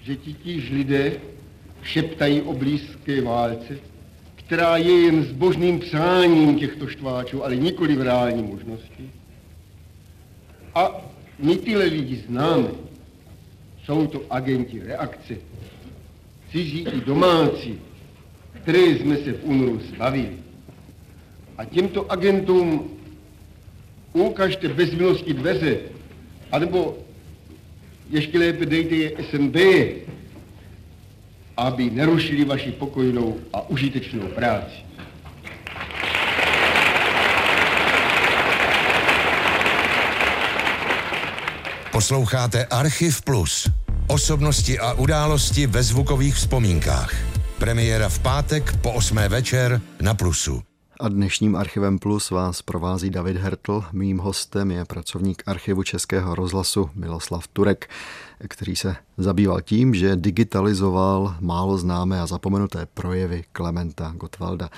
že 0.08 0.16
titíž 0.16 0.70
lidé 0.70 1.12
šeptají 1.82 2.42
o 2.42 2.52
blízké 2.52 3.20
válce, 3.20 3.78
která 4.34 4.76
je 4.76 5.00
jen 5.00 5.24
zbožným 5.24 5.80
přáním 5.80 6.58
těchto 6.58 6.86
štváčů, 6.86 7.44
ale 7.44 7.56
nikoli 7.56 7.96
v 7.96 8.02
reální 8.02 8.42
možnosti. 8.42 9.10
A 10.74 11.00
my 11.38 11.56
tyhle 11.56 11.84
lidi 11.84 12.24
známe. 12.28 12.88
Jsou 13.88 14.07
to 14.07 14.23
agenti 14.30 14.83
reakce, 14.85 15.37
cizí 16.52 16.80
i 16.80 17.00
domácí, 17.00 17.80
které 18.62 18.78
jsme 18.78 19.16
se 19.16 19.33
v 19.33 19.45
únoru 19.45 19.80
zbavili. 19.80 20.37
A 21.59 21.64
těmto 21.64 22.12
agentům 22.12 22.90
ukažte 24.12 24.68
bez 24.68 24.92
milosti 24.92 25.35
dveře, 25.35 25.78
anebo 26.52 26.99
ještě 28.11 28.38
lépe 28.38 28.66
dejte 28.66 28.95
je 28.95 29.12
SNB, 29.30 29.57
aby 31.57 31.90
nerušili 31.90 32.45
vaši 32.45 32.73
pokojnou 32.73 33.37
a 33.52 33.68
užitečnou 33.71 34.26
práci. 34.26 34.88
Posloucháte 41.98 42.64
Archiv 42.64 43.22
Plus. 43.22 43.70
Osobnosti 44.06 44.78
a 44.78 44.92
události 44.92 45.66
ve 45.66 45.82
zvukových 45.82 46.34
vzpomínkách. 46.34 47.14
Premiéra 47.58 48.08
v 48.08 48.18
pátek 48.18 48.76
po 48.78 48.92
8. 48.92 49.16
večer 49.16 49.80
na 50.00 50.14
Plusu. 50.14 50.62
A 51.00 51.08
dnešním 51.08 51.56
Archivem 51.56 51.98
Plus 51.98 52.30
vás 52.30 52.62
provází 52.62 53.10
David 53.10 53.36
Hertl. 53.36 53.84
Mým 53.92 54.18
hostem 54.18 54.70
je 54.70 54.84
pracovník 54.84 55.42
archivu 55.46 55.82
Českého 55.82 56.34
rozhlasu 56.34 56.90
Miloslav 56.94 57.46
Turek, 57.48 57.90
který 58.49 58.76
se 58.76 58.97
zabýval 59.16 59.61
tím, 59.61 59.95
že 59.95 60.16
digitalizoval 60.16 61.37
málo 61.40 61.78
známé 61.78 62.21
a 62.21 62.26
zapomenuté 62.26 62.87
projevy 62.95 63.45
Klementa 63.52 64.12
Gottwalda. 64.16 64.71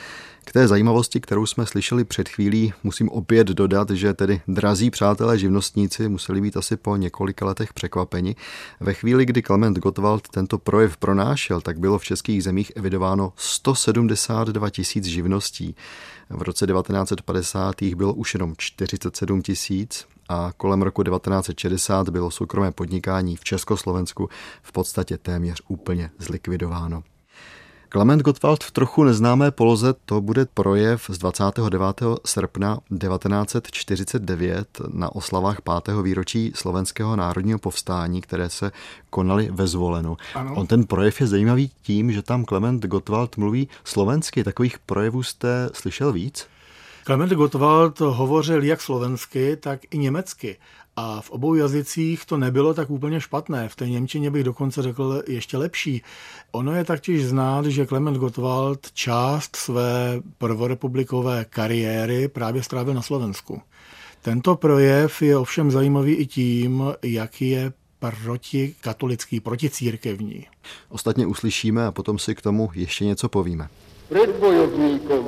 K 0.45 0.53
té 0.53 0.69
zajímavosti, 0.69 1.21
kterou 1.21 1.47
jsme 1.47 1.67
slyšeli 1.67 2.05
před 2.05 2.29
chvílí, 2.29 2.73
musím 2.83 3.09
opět 3.09 3.47
dodat, 3.47 3.91
že 3.91 4.15
tedy 4.15 4.41
drazí 4.49 4.91
přátelé 4.91 5.39
živnostníci 5.39 6.09
museli 6.09 6.41
být 6.41 6.57
asi 6.57 6.77
po 6.77 6.97
několika 6.97 7.47
letech 7.47 7.73
překvapeni. 7.73 8.37
Ve 8.81 8.95
chvíli, 8.95 9.27
kdy 9.27 9.43
Klement 9.43 9.79
Gottwald 9.79 10.29
tento 10.29 10.59
projev 10.59 10.97
pronášel, 10.97 11.61
tak 11.61 11.79
bylo 11.79 11.99
v 11.99 12.05
českých 12.05 12.45
zemích 12.45 12.73
evidováno 12.77 13.33
172 13.37 14.71
tisíc 14.71 15.05
živností. 15.05 15.77
V 16.31 16.43
roce 16.43 16.67
1950. 16.67 17.83
bylo 17.83 18.15
už 18.15 18.35
jenom 18.35 18.55
47 18.59 19.43
tisíc 19.43 20.07
a 20.31 20.53
kolem 20.57 20.83
roku 20.83 21.03
1960 21.03 22.09
bylo 22.09 22.31
soukromé 22.31 22.73
podnikání 22.73 23.37
v 23.37 23.45
Československu 23.45 24.29
v 24.63 24.73
podstatě 24.73 25.19
téměř 25.19 25.63
úplně 25.69 26.11
zlikvidováno. 26.19 27.03
Klement 27.89 28.23
Gottwald 28.23 28.65
v 28.65 28.71
trochu 28.71 29.05
neznámé 29.05 29.51
poloze, 29.51 29.95
to 30.05 30.21
bude 30.21 30.47
projev 30.55 31.07
z 31.09 31.19
29. 31.19 32.03
srpna 32.25 32.79
1949 32.99 34.81
na 34.89 35.15
oslavách 35.15 35.59
5. 35.85 35.97
výročí 36.03 36.53
slovenského 36.55 37.17
národního 37.17 37.59
povstání, 37.59 38.21
které 38.21 38.51
se 38.51 38.73
konaly 39.11 39.49
ve 39.53 39.67
Zvolenu. 39.67 40.17
Ano. 40.35 40.55
On 40.55 40.67
ten 40.67 40.85
projev 40.85 41.21
je 41.21 41.27
zajímavý 41.27 41.71
tím, 41.83 42.13
že 42.13 42.23
tam 42.23 42.45
Klement 42.45 42.87
Gottwald 42.87 43.37
mluví 43.37 43.69
slovensky. 43.85 44.45
Takových 44.45 44.79
projevů 44.79 45.23
jste 45.23 45.71
slyšel 45.73 46.13
víc? 46.13 46.47
Klement 47.05 47.33
Gottwald 47.33 48.01
hovořil 48.01 48.65
jak 48.65 48.81
slovensky, 48.81 49.57
tak 49.57 49.81
i 49.91 49.99
německy. 49.99 50.57
A 50.97 51.21
v 51.21 51.31
obou 51.31 51.55
jazycích 51.55 52.25
to 52.27 52.37
nebylo 52.37 52.75
tak 52.75 52.91
úplně 52.91 53.21
špatné. 53.21 53.69
V 53.69 53.77
té 53.77 53.89
Němčině 53.89 54.31
bych 54.31 54.45
dokonce 54.45 54.83
řekl 54.83 55.23
ještě 55.27 55.57
lepší. 55.57 56.03
Ono 56.53 56.75
je 56.75 56.85
taktiž 56.85 57.27
znát, 57.27 57.67
že 57.67 57.87
Klement 57.87 58.17
Gottwald 58.17 58.93
část 58.93 59.57
své 59.57 60.21
prvorepublikové 60.39 61.45
kariéry 61.45 62.29
právě 62.29 62.63
strávil 62.63 62.95
na 62.95 63.03
Slovensku. 63.03 63.63
Tento 64.23 64.57
projev 64.57 65.23
je 65.23 65.37
ovšem 65.37 65.71
zajímavý 65.71 66.15
i 66.15 66.27
tím, 66.27 66.85
jaký 67.03 67.51
je 67.51 67.73
proti 67.99 68.75
katolický, 68.81 69.41
proti 69.41 69.71
církevní. 69.71 70.47
Ostatně 70.89 71.27
uslyšíme 71.27 71.87
a 71.87 71.93
potom 71.93 72.19
si 72.19 72.35
k 72.35 72.43
tomu 72.43 72.71
ještě 72.75 73.05
něco 73.05 73.29
povíme. 73.29 73.69
Před 74.09 74.37
bojovníkom 74.37 75.25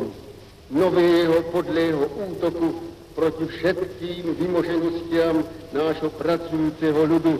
nového 0.73 1.53
podlého 1.53 2.09
útoku 2.33 2.81
proti 3.13 3.45
všetkým 3.45 4.25
vymoženostiam 4.41 5.45
nášho 5.77 6.09
pracujúceho 6.17 7.01
ľudu, 7.05 7.35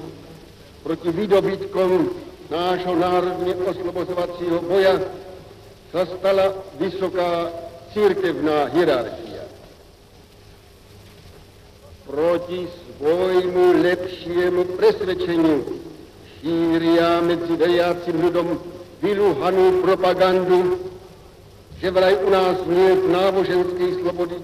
proti 0.85 1.09
výdobytkom 1.09 2.13
nášho 2.53 2.95
národne 3.01 3.57
oslobozovacího 3.65 4.61
boja 4.69 5.01
sa 5.93 6.05
stala 6.05 6.53
vysoká 6.77 7.49
církevná 7.97 8.69
hierarchia. 8.77 9.49
Proti 12.05 12.69
svojmu 12.69 13.81
lepšiemu 13.81 14.77
presvedčeniu 14.77 15.65
šíria 16.37 17.25
medzi 17.25 17.55
veriacim 17.57 18.17
ľudom 18.21 18.61
vyluhanú 19.01 19.81
propagandu, 19.81 20.92
že 21.83 21.91
vraj 21.91 22.15
u 22.15 22.31
nás 22.31 22.63
nie 22.71 22.95
je 22.95 23.11
náboženskej 23.11 23.91
slobody, 24.07 24.39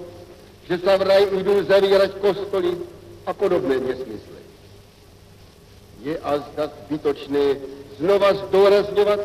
že 0.67 0.77
sa 0.83 0.99
vraj 0.99 1.23
idú 1.39 1.63
zavírať 1.71 2.19
kostoly 2.19 2.75
a 3.23 3.31
podobné 3.31 3.79
nesmysly. 3.79 4.43
Je 6.03 6.19
a 6.19 6.43
zda 6.43 6.67
zbytočné 6.67 7.63
znova 8.03 8.35
zdôrazňovať, 8.43 9.23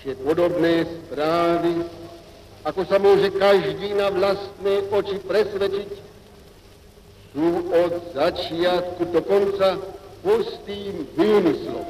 že 0.00 0.24
podobné 0.24 0.88
správy, 0.88 1.84
ako 2.64 2.80
sa 2.88 2.96
môže 2.96 3.28
každý 3.36 3.92
na 3.92 4.08
vlastné 4.08 4.88
oči 4.88 5.20
presvedčiť, 5.20 5.90
sú 7.36 7.48
od 7.76 7.92
začiatku 8.16 9.12
do 9.12 9.20
konca 9.20 9.76
pustým 10.24 11.04
výmyslom. 11.12 11.86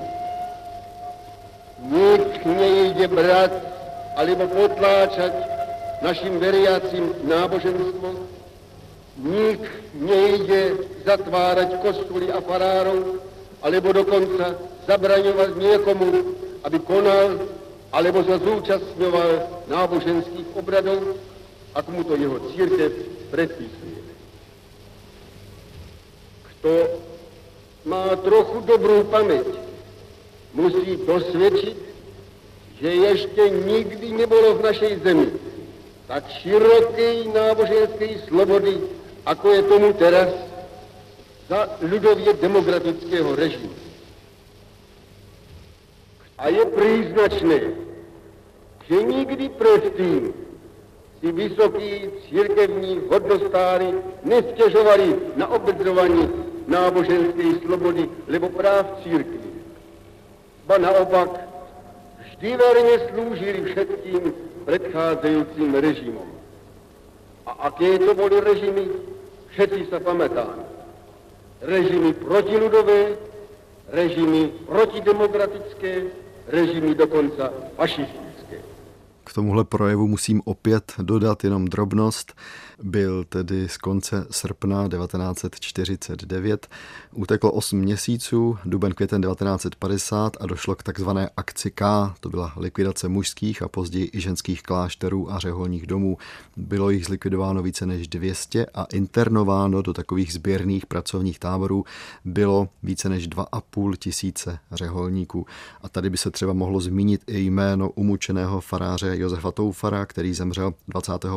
Nik 1.95 2.43
nejde 2.43 3.07
brát 3.07 3.75
alebo 4.17 4.49
potláčať 4.49 5.33
našim 6.01 6.41
veriacim 6.41 7.13
náboženstvo. 7.29 8.09
Nik 9.17 9.63
nejde 9.97 10.89
zatvárať 11.05 11.81
kostoly 11.81 12.29
a 12.33 12.41
farárov, 12.41 13.21
alebo 13.65 13.93
dokonca 13.93 14.61
zabraňovať 14.85 15.51
niekomu, 15.57 16.37
aby 16.65 16.79
konal 16.85 17.41
alebo 17.95 18.21
sa 18.29 18.37
zúčastňoval 18.37 19.31
náboženských 19.73 20.49
obradov, 20.53 21.17
ako 21.73 21.89
mu 21.93 22.03
to 22.05 22.15
jeho 22.19 22.39
církev 22.53 22.93
predpisuje. 23.33 24.01
Kto 26.45 26.73
má 27.89 28.13
trochu 28.21 28.59
dobrú 28.69 29.07
pamäť, 29.09 29.49
musí 30.53 30.99
dosvedčiť, 31.09 31.77
že 32.76 32.88
ešte 32.92 33.42
nikdy 33.64 34.12
nebolo 34.12 34.61
v 34.61 34.64
našej 34.68 34.92
zemi 35.00 35.28
tak 36.06 36.23
širokej 36.42 37.35
náboženskej 37.35 38.30
slobody, 38.30 38.78
ako 39.26 39.47
je 39.50 39.62
tomu 39.66 39.88
teraz 39.99 40.30
za 41.50 41.66
ľudovie 41.83 42.30
demokratického 42.38 43.35
režimu. 43.35 43.75
A 46.38 46.52
je 46.52 46.62
príznačné, 46.62 47.59
že 48.87 48.97
nikdy 49.02 49.50
predtým 49.59 50.30
si 51.18 51.28
vysokí 51.33 51.90
církevní 52.28 53.09
hodnostári 53.11 53.99
nestežovali 54.23 55.35
na 55.35 55.49
obmedzovanie 55.50 56.28
náboženskej 56.71 57.66
slobody 57.66 58.06
nebo 58.30 58.47
práv 58.52 59.00
církvy. 59.02 59.42
Ba 60.66 60.78
naopak, 60.78 61.46
vždy 62.37 62.50
verne 62.57 62.97
slúžili 63.11 63.61
všetkým 63.73 64.23
predchádzajúcim 64.69 65.71
režimom. 65.75 66.28
A 67.47 67.73
aké 67.73 67.99
to 67.99 68.12
boli 68.12 68.37
režimy, 68.43 68.85
všetci 69.55 69.88
sa 69.88 70.02
pamätáme. 70.02 70.66
Režimy 71.62 72.12
protiludové, 72.12 73.16
režimy 73.88 74.52
protidemokratické, 74.66 76.12
režimy 76.52 76.95
dokonca 76.95 77.55
fašistické. 77.81 78.61
K 79.25 79.33
tomuhle 79.33 79.64
projevu 79.64 80.07
musím 80.07 80.43
opět 80.45 80.93
dodat 80.99 81.45
jenom 81.45 81.64
drobnost 81.64 82.35
byl 82.83 83.25
tedy 83.25 83.68
z 83.68 83.76
konce 83.76 84.26
srpna 84.30 84.88
1949. 84.88 86.68
Uteklo 87.12 87.52
8 87.52 87.78
měsíců, 87.78 88.59
duben 88.64 88.92
květen 88.92 89.23
1950 89.23 90.37
a 90.40 90.47
došlo 90.47 90.75
k 90.75 90.83
takzvané 90.83 91.30
akci 91.37 91.71
K. 91.71 92.14
To 92.21 92.28
byla 92.28 92.52
likvidace 92.56 93.09
mužských 93.09 93.62
a 93.62 93.68
později 93.68 94.11
i 94.12 94.21
ženských 94.21 94.62
klášterů 94.62 95.33
a 95.33 95.38
řeholních 95.38 95.87
domů. 95.87 96.18
Bylo 96.56 96.90
jich 96.90 97.06
zlikvidováno 97.06 97.62
více 97.62 97.87
než 97.87 98.09
200 98.09 98.66
a 98.66 98.85
internováno 98.85 99.83
do 99.83 99.92
takových 99.92 100.33
sběrných 100.33 100.87
pracovních 100.87 101.38
táborů 101.38 101.85
bylo 102.25 102.68
více 102.83 103.09
než 103.09 103.28
2,5 103.28 103.97
tisíce 103.97 104.59
řeholníků. 104.73 105.47
A 105.83 105.88
tady 105.88 106.11
by 106.11 106.16
se 106.16 106.30
třeba 106.30 106.52
mohlo 106.52 106.80
zmínit 106.80 107.23
i 107.26 107.40
jméno 107.40 107.90
umučeného 107.90 108.61
faráře 108.61 109.18
Josefa 109.18 109.52
Toufara, 109.52 110.06
který 110.06 110.35
zemřel 110.35 110.75
25. 110.88 111.30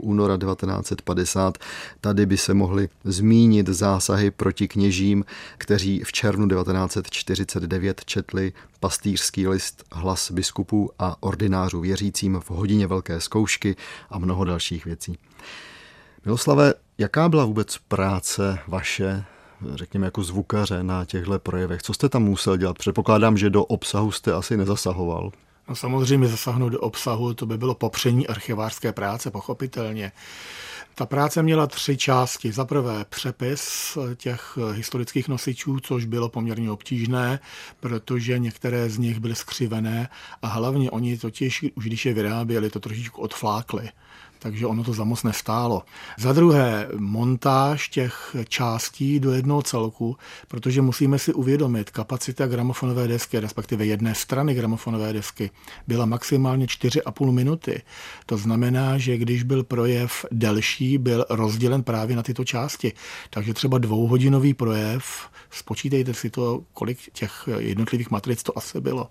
února 0.00 0.36
19 0.36 0.83
1950. 0.84 1.58
Tady 2.00 2.26
by 2.26 2.36
se 2.36 2.54
mohly 2.54 2.88
zmínit 3.04 3.68
zásahy 3.68 4.30
proti 4.30 4.68
kněžím, 4.68 5.24
kteří 5.58 6.02
v 6.04 6.12
červnu 6.12 6.48
1949 6.48 8.04
četli 8.04 8.52
pastýřský 8.80 9.48
list 9.48 9.84
hlas 9.92 10.30
biskupů 10.30 10.90
a 10.98 11.16
ordinářů 11.20 11.80
věřícím 11.80 12.40
v 12.40 12.50
hodině 12.50 12.86
velké 12.86 13.20
zkoušky 13.20 13.76
a 14.10 14.18
mnoho 14.18 14.44
dalších 14.44 14.84
věcí. 14.84 15.18
Miloslave, 16.24 16.74
jaká 16.98 17.28
byla 17.28 17.44
vůbec 17.44 17.78
práce 17.88 18.58
vaše 18.68 19.24
řekněme 19.74 20.06
jako 20.06 20.22
zvukaře 20.22 20.82
na 20.82 21.04
těchto 21.04 21.38
projevech? 21.38 21.82
Co 21.82 21.94
jste 21.94 22.08
tam 22.08 22.22
musel 22.22 22.56
dělat? 22.56 22.78
Předpokládám, 22.78 23.36
že 23.36 23.50
do 23.50 23.64
obsahu 23.64 24.12
jste 24.12 24.32
asi 24.32 24.56
nezasahoval. 24.56 25.30
No 25.68 25.76
samozřejmě 25.76 26.28
zasáhnout 26.28 26.68
do 26.68 26.80
obsahu, 26.80 27.34
to 27.34 27.46
by 27.46 27.58
bylo 27.58 27.74
popření 27.74 28.26
archivářské 28.26 28.92
práce, 28.92 29.30
pochopitelně. 29.30 30.12
Ta 30.96 31.06
práce 31.06 31.42
měla 31.42 31.66
tři 31.66 31.96
části. 31.96 32.52
Za 32.52 32.64
prvé 32.64 33.04
přepis 33.08 33.98
těch 34.16 34.58
historických 34.72 35.28
nosičů, 35.28 35.80
což 35.80 36.04
bylo 36.04 36.28
poměrně 36.28 36.70
obtížné, 36.70 37.40
protože 37.80 38.38
některé 38.38 38.90
z 38.90 38.98
nich 38.98 39.20
byly 39.20 39.34
skřivené 39.34 40.08
a 40.42 40.46
hlavně 40.46 40.90
oni 40.90 41.18
totiž, 41.18 41.64
už 41.74 41.84
když 41.84 42.06
je 42.06 42.14
vyráběli, 42.14 42.70
to 42.70 42.80
trošičku 42.80 43.20
odflákli 43.20 43.90
takže 44.44 44.66
ono 44.66 44.84
to 44.84 44.92
za 44.92 45.04
moc 45.04 45.22
nestálo. 45.22 45.82
Za 46.18 46.32
druhé, 46.32 46.88
montáž 46.98 47.88
těch 47.88 48.36
částí 48.48 49.20
do 49.20 49.32
jednoho 49.32 49.62
celku, 49.62 50.16
protože 50.48 50.82
musíme 50.82 51.18
si 51.18 51.32
uvědomit, 51.32 51.90
kapacita 51.90 52.46
gramofonové 52.46 53.08
desky, 53.08 53.40
respektive 53.40 53.86
jedné 53.86 54.14
strany 54.14 54.54
gramofonové 54.54 55.12
desky, 55.12 55.50
byla 55.86 56.06
maximálně 56.06 56.66
4,5 56.66 57.32
minuty. 57.32 57.82
To 58.26 58.36
znamená, 58.36 58.98
že 58.98 59.16
když 59.16 59.42
byl 59.42 59.64
projev 59.64 60.26
delší, 60.30 60.98
byl 60.98 61.26
rozdělen 61.30 61.82
právě 61.82 62.16
na 62.16 62.22
tyto 62.22 62.44
části. 62.44 62.92
Takže 63.30 63.54
třeba 63.54 63.78
dvouhodinový 63.78 64.54
projev, 64.54 65.04
spočítejte 65.50 66.14
si 66.14 66.30
to, 66.30 66.62
kolik 66.72 66.98
těch 67.12 67.48
jednotlivých 67.58 68.10
matric 68.10 68.42
to 68.42 68.58
asi 68.58 68.80
bylo. 68.80 69.08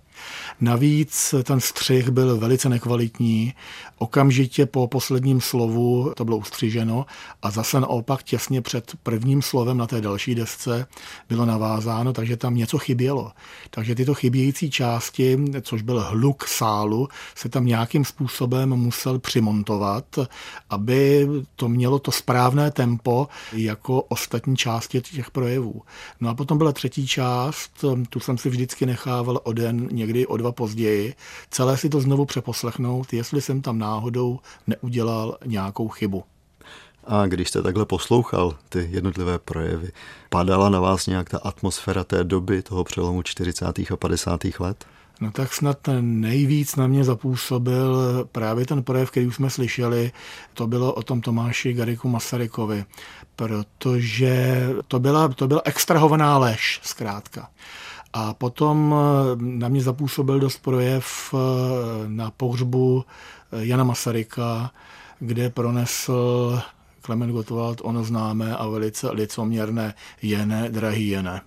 Navíc 0.60 1.34
ten 1.42 1.60
střih 1.60 2.08
byl 2.08 2.36
velice 2.36 2.68
nekvalitní. 2.68 3.54
Okamžitě 3.98 4.66
po 4.66 4.86
poslední 4.86 5.23
posledním 5.24 5.40
slovu 5.40 6.12
to 6.16 6.24
bylo 6.24 6.36
ustřiženo 6.36 7.06
a 7.42 7.50
zase 7.50 7.80
naopak 7.80 8.22
těsně 8.22 8.60
před 8.60 8.92
prvním 9.02 9.42
slovem 9.42 9.76
na 9.78 9.86
té 9.86 10.00
další 10.00 10.34
desce 10.34 10.86
bylo 11.28 11.46
navázáno, 11.46 12.12
takže 12.12 12.36
tam 12.36 12.54
něco 12.54 12.78
chybělo. 12.78 13.32
Takže 13.70 13.94
tyto 13.94 14.14
chybějící 14.14 14.70
části, 14.70 15.38
což 15.62 15.82
byl 15.82 16.00
hluk 16.00 16.48
sálu, 16.48 17.08
se 17.34 17.48
tam 17.48 17.66
nějakým 17.66 18.04
způsobem 18.04 18.68
musel 18.70 19.18
přimontovat, 19.18 20.04
aby 20.70 21.28
to 21.56 21.68
mělo 21.68 21.98
to 21.98 22.12
správné 22.12 22.70
tempo 22.70 23.28
jako 23.52 24.02
ostatní 24.02 24.56
části 24.56 25.00
těch 25.00 25.30
projevů. 25.30 25.82
No 26.20 26.30
a 26.30 26.34
potom 26.34 26.58
byla 26.58 26.72
třetí 26.72 27.06
část, 27.06 27.84
tu 28.08 28.20
jsem 28.20 28.38
si 28.38 28.48
vždycky 28.48 28.86
nechával 28.86 29.40
o 29.44 29.52
den, 29.52 29.88
někdy 29.92 30.26
o 30.26 30.36
dva 30.36 30.52
později, 30.52 31.14
celé 31.50 31.76
si 31.76 31.88
to 31.88 32.00
znovu 32.00 32.24
přeposlechnout, 32.24 33.12
jestli 33.12 33.40
jsem 33.40 33.62
tam 33.62 33.78
náhodou 33.78 34.38
neudělal 34.66 35.13
udělal 35.14 35.38
nějakou 35.46 35.88
chybu. 35.88 36.24
A 37.06 37.26
když 37.26 37.48
jste 37.48 37.62
takhle 37.62 37.86
poslouchal 37.86 38.56
ty 38.68 38.88
jednotlivé 38.90 39.38
projevy, 39.38 39.92
padala 40.30 40.68
na 40.68 40.80
vás 40.80 41.06
nějak 41.06 41.30
ta 41.30 41.38
atmosféra 41.38 42.04
té 42.04 42.24
doby, 42.24 42.62
toho 42.62 42.84
přelomu 42.84 43.22
40. 43.22 43.78
a 43.92 43.96
50. 43.96 44.40
let? 44.60 44.84
No 45.20 45.30
tak 45.30 45.54
snad 45.54 45.78
nejvíc 46.00 46.76
na 46.76 46.86
mě 46.86 47.04
zapůsobil 47.04 47.98
právě 48.32 48.66
ten 48.66 48.82
projev, 48.82 49.10
který 49.10 49.26
už 49.26 49.36
jsme 49.36 49.50
slyšeli, 49.50 50.12
to 50.54 50.66
bylo 50.66 50.92
o 50.94 51.02
tom 51.02 51.20
Tomáši 51.20 51.72
Gariku 51.72 52.08
Masarykovi, 52.08 52.84
protože 53.36 54.66
to 54.88 54.98
byla, 54.98 55.28
to 55.28 55.48
byla 55.48 55.62
extrahovaná 55.64 56.38
lež, 56.38 56.80
zkrátka. 56.82 57.48
A 58.12 58.34
potom 58.34 58.94
na 59.38 59.68
mě 59.68 59.82
zapůsobil 59.82 60.40
dost 60.40 60.62
projev 60.62 61.34
na 62.06 62.30
pohřbu 62.30 63.04
Jana 63.52 63.84
Masaryka, 63.84 64.70
kde 65.26 65.50
pronesl 65.50 66.60
Klement 67.02 67.32
Gottwald 67.32 67.80
ono 67.84 68.04
známé 68.04 68.56
a 68.56 68.66
velice 68.66 69.10
licoměrné 69.10 69.94
jene, 70.22 70.70
drahý 70.70 71.08
jene. 71.08 71.40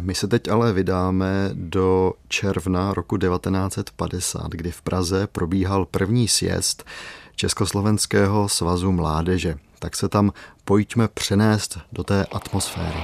My 0.00 0.14
se 0.14 0.28
teď 0.28 0.48
ale 0.48 0.72
vydáme 0.72 1.50
do 1.52 2.12
června 2.28 2.94
roku 2.94 3.16
1950, 3.16 4.50
kdy 4.50 4.70
v 4.70 4.82
Praze 4.82 5.26
probíhal 5.26 5.84
první 5.84 6.28
sjezd 6.28 6.84
Československého 7.36 8.48
svazu 8.48 8.92
mládeže. 8.92 9.56
Tak 9.78 9.96
se 9.96 10.08
tam 10.08 10.32
pojďme 10.64 11.08
přenést 11.08 11.78
do 11.92 12.04
té 12.04 12.26
atmosféry. 12.32 12.98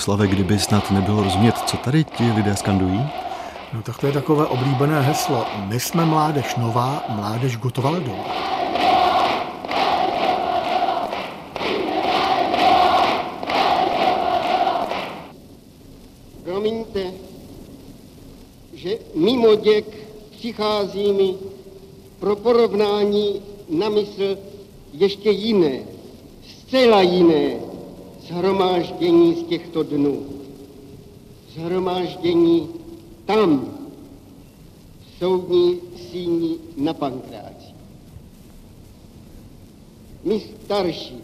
Miloslave, 0.00 0.26
kdyby 0.26 0.58
snad 0.58 0.90
nebylo 0.90 1.22
rozumět, 1.22 1.54
co 1.66 1.76
tady 1.76 2.04
ti 2.04 2.32
lidé 2.32 2.56
skandují? 2.56 3.00
No 3.72 3.82
tak 3.82 3.98
to 3.98 4.06
je 4.06 4.12
takové 4.12 4.46
oblíbené 4.46 5.00
heslo. 5.00 5.46
My 5.66 5.80
jsme 5.80 6.04
mládež 6.04 6.56
nová, 6.56 7.04
mládež 7.08 7.56
Gotwaldová. 7.56 8.24
Promiňte, 16.44 17.12
že 18.74 18.98
mimo 19.14 19.54
mimo 19.54 19.54
děk 19.54 19.86
přichází 20.30 21.12
mi 21.12 21.34
pro 22.20 22.36
porovnání 22.36 23.42
na 23.68 23.88
mysl 23.88 24.38
ještě 24.92 25.30
jiné, 25.30 25.80
zcela 26.48 27.02
jiné 27.02 27.69
zhromáždění 28.30 29.34
z 29.34 29.42
těchto 29.42 29.82
dnů. 29.82 30.26
Zhromáždění 31.54 32.68
tam, 33.26 33.74
v 35.00 35.18
soudní 35.18 35.80
síni 36.10 36.56
na 36.76 36.94
Pankráci. 36.94 37.74
My 40.24 40.40
starší 40.64 41.18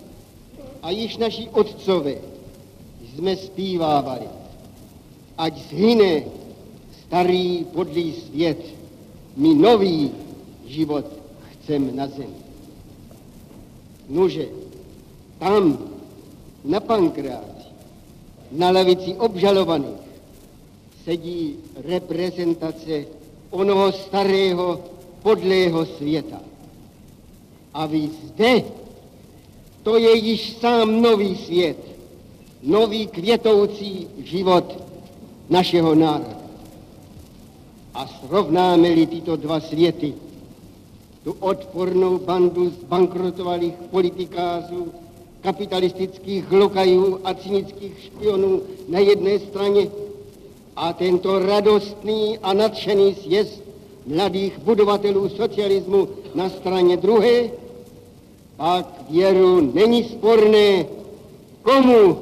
a 0.82 0.90
již 0.90 1.16
naši 1.16 1.48
otcové 1.48 2.14
jsme 3.14 3.36
zpívávali, 3.36 4.28
ať 5.38 5.68
zhyne 5.70 6.22
starý 7.06 7.64
podlý 7.64 8.12
svět, 8.12 8.60
my 9.36 9.54
nový 9.54 10.10
život 10.66 11.06
chcem 11.52 11.96
na 11.96 12.06
zemi. 12.06 12.36
Nože, 14.08 14.48
tam, 15.38 15.78
na 16.66 16.80
Pankráci, 16.80 17.70
na 18.52 18.70
lavici 18.70 19.14
obžalovaných, 19.14 20.06
sedí 21.06 21.62
reprezentace 21.86 23.06
onoho 23.50 23.92
starého 23.92 24.82
podlého 25.22 25.86
světa. 25.86 26.40
A 27.74 27.86
vy 27.86 28.10
zde, 28.24 28.64
to 29.82 29.98
je 29.98 30.16
již 30.16 30.56
sám 30.58 31.02
nový 31.02 31.36
svět, 31.36 31.78
nový 32.62 33.06
květoucí 33.06 34.08
život 34.18 34.82
našeho 35.50 35.94
národa. 35.94 36.36
A 37.94 38.06
srovnáme-li 38.06 39.06
tyto 39.06 39.36
dva 39.36 39.60
světy, 39.60 40.14
tu 41.24 41.32
odpornou 41.32 42.18
bandu 42.18 42.70
zbankrotovalých 42.70 43.74
politikářů, 43.90 44.92
kapitalistických 45.46 46.52
lokajů 46.52 47.20
a 47.24 47.34
cynických 47.34 47.94
špionů 48.06 48.62
na 48.88 48.98
jedné 48.98 49.38
straně 49.38 49.86
a 50.76 50.92
tento 50.92 51.38
radostný 51.38 52.38
a 52.42 52.52
nadšený 52.52 53.14
sjezd 53.14 53.62
mladých 54.06 54.58
budovatelů 54.58 55.28
socialismu 55.28 56.08
na 56.34 56.50
straně 56.50 56.96
druhé, 56.96 57.50
pak 58.56 58.86
věru 59.10 59.70
není 59.74 60.04
sporné, 60.04 60.86
komu, 61.62 62.18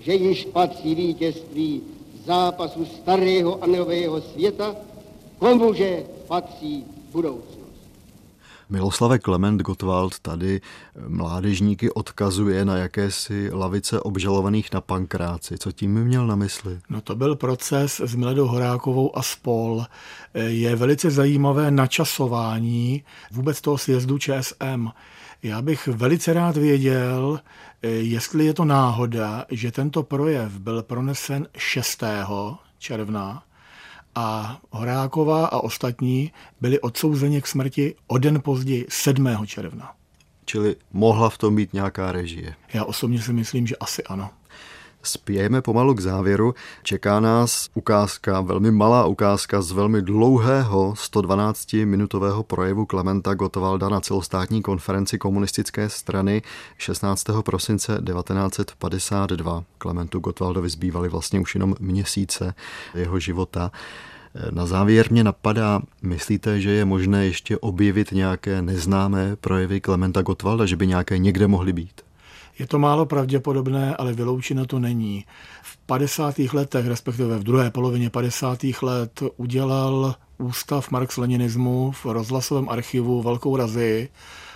že 0.00 0.14
již 0.14 0.44
patří 0.52 0.94
vítězství 0.94 1.82
zápasu 2.26 2.84
starého 2.84 3.64
a 3.64 3.66
nového 3.66 4.20
světa, 4.20 4.76
komu 5.38 5.72
že 5.74 6.04
patří 6.28 6.84
budoucnost. 7.12 7.59
Miloslave 8.70 9.18
Klement 9.18 9.62
Gottwald 9.62 10.18
tady 10.18 10.60
mládežníky 11.08 11.90
odkazuje 11.90 12.64
na 12.64 12.76
jakési 12.76 13.50
lavice 13.52 14.00
obžalovaných 14.00 14.72
na 14.72 14.80
pankráci. 14.80 15.58
Co 15.58 15.72
tím 15.72 16.04
měl 16.04 16.26
na 16.26 16.36
mysli? 16.36 16.78
No 16.88 17.00
to 17.00 17.16
byl 17.16 17.36
proces 17.36 18.00
s 18.00 18.14
Miledou 18.14 18.46
Horákovou 18.46 19.18
a 19.18 19.22
spol. 19.22 19.84
Je 20.34 20.76
velice 20.76 21.10
zajímavé 21.10 21.70
načasování 21.70 23.04
vůbec 23.30 23.60
toho 23.60 23.78
sjezdu 23.78 24.18
ČSM. 24.18 24.88
Já 25.42 25.62
bych 25.62 25.86
velice 25.86 26.32
rád 26.32 26.56
věděl, 26.56 27.40
jestli 27.82 28.46
je 28.46 28.54
to 28.54 28.64
náhoda, 28.64 29.44
že 29.50 29.72
tento 29.72 30.02
projev 30.02 30.52
byl 30.52 30.82
pronesen 30.82 31.46
6. 31.56 32.02
června 32.78 33.42
a 34.14 34.60
Horáková 34.70 35.46
a 35.46 35.60
ostatní 35.60 36.32
byli 36.60 36.80
odsouzeni 36.80 37.42
k 37.42 37.46
smrti 37.46 37.94
o 38.06 38.18
den 38.18 38.40
později 38.40 38.86
7. 38.88 39.46
června. 39.46 39.92
Čili 40.44 40.76
mohla 40.92 41.30
v 41.30 41.38
tom 41.38 41.56
být 41.56 41.72
nějaká 41.72 42.12
režie? 42.12 42.54
Já 42.72 42.84
osobně 42.84 43.22
si 43.22 43.32
myslím, 43.32 43.66
že 43.66 43.76
asi 43.76 44.04
ano. 44.04 44.30
Spějeme 45.02 45.62
pomalu 45.62 45.94
k 45.94 46.00
závěru. 46.00 46.54
Čeká 46.82 47.20
nás 47.20 47.68
ukázka, 47.74 48.40
velmi 48.40 48.70
malá 48.70 49.06
ukázka 49.06 49.62
z 49.62 49.72
velmi 49.72 50.02
dlouhého 50.02 50.92
112-minutového 50.92 52.42
projevu 52.42 52.86
Klementa 52.86 53.34
Gottwalda 53.34 53.88
na 53.88 54.00
celostátní 54.00 54.62
konferenci 54.62 55.18
komunistické 55.18 55.88
strany 55.88 56.42
16. 56.78 57.26
prosince 57.44 57.92
1952. 57.92 59.64
Klementu 59.78 60.18
Gottwaldovi 60.18 60.68
zbývaly 60.68 61.08
vlastně 61.08 61.40
už 61.40 61.54
jenom 61.54 61.74
měsíce 61.80 62.54
jeho 62.94 63.20
života. 63.20 63.72
Na 64.50 64.66
závěr 64.66 65.06
mě 65.10 65.24
napadá, 65.24 65.82
myslíte, 66.02 66.60
že 66.60 66.70
je 66.70 66.84
možné 66.84 67.26
ještě 67.26 67.58
objevit 67.58 68.12
nějaké 68.12 68.62
neznámé 68.62 69.36
projevy 69.36 69.80
Klementa 69.80 70.22
Gottwalda, 70.22 70.66
že 70.66 70.76
by 70.76 70.86
nějaké 70.86 71.18
někde 71.18 71.46
mohly 71.46 71.72
být? 71.72 72.09
Je 72.60 72.66
to 72.66 72.78
málo 72.78 73.06
pravděpodobné, 73.06 73.96
ale 73.96 74.12
vyloučeno 74.12 74.66
to 74.66 74.78
není. 74.78 75.24
V 75.62 75.76
50. 75.76 76.38
letech, 76.38 76.86
respektive 76.86 77.38
v 77.38 77.42
druhé 77.42 77.70
polovině 77.70 78.10
50. 78.10 78.58
let, 78.82 79.22
udělal 79.36 80.14
Ústav 80.38 80.90
marx-leninismu 80.90 81.92
v 81.92 82.06
rozhlasovém 82.06 82.68
archivu 82.68 83.22
velkou 83.22 83.56
razy 83.56 84.08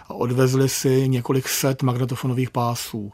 a 0.08 0.14
odvezli 0.14 0.68
si 0.68 1.08
několik 1.08 1.48
set 1.48 1.82
magnetofonových 1.82 2.50
pásů. 2.50 3.12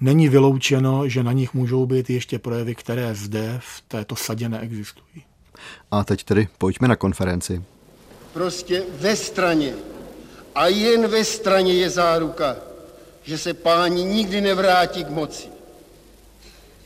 Není 0.00 0.28
vyloučeno, 0.28 1.08
že 1.08 1.22
na 1.22 1.32
nich 1.32 1.54
můžou 1.54 1.86
být 1.86 2.10
ještě 2.10 2.38
projevy, 2.38 2.74
které 2.74 3.14
zde 3.14 3.56
v 3.58 3.84
této 3.88 4.16
sadě 4.16 4.48
neexistují. 4.48 5.24
A 5.90 6.04
teď 6.04 6.24
tedy 6.24 6.48
pojďme 6.58 6.88
na 6.88 6.96
konferenci. 6.96 7.62
Prostě 8.32 8.82
ve 9.00 9.16
straně 9.16 9.74
a 10.54 10.66
jen 10.66 11.08
ve 11.08 11.24
straně 11.24 11.74
je 11.74 11.90
záruka, 11.90 12.71
že 13.22 13.38
se 13.38 13.54
páni 13.54 14.04
nikdy 14.04 14.40
nevrátí 14.40 15.04
k 15.04 15.10
moci. 15.10 15.48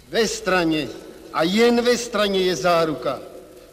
Ve 0.09 0.29
straně 0.29 0.89
a 1.33 1.43
jen 1.43 1.83
ve 1.83 1.99
straně 1.99 2.41
je 2.41 2.57
záruka, 2.57 3.21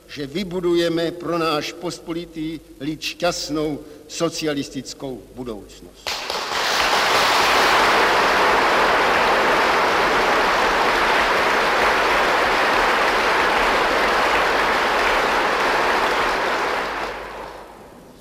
že 0.08 0.28
vybudujeme 0.28 1.12
pro 1.12 1.38
náš 1.38 1.72
pospolitý 1.72 2.60
lid 2.80 3.02
šťastnou 3.02 3.80
socialistickou 4.08 5.22
budoucnost. 5.36 6.10